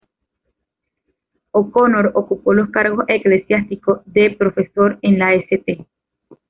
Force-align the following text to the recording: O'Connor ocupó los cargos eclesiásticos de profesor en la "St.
O'Connor 1.51 2.13
ocupó 2.15 2.55
los 2.55 2.71
cargos 2.71 3.05
eclesiásticos 3.07 4.01
de 4.05 4.31
profesor 4.31 4.97
en 5.03 5.19
la 5.19 5.35
"St. 5.35 5.85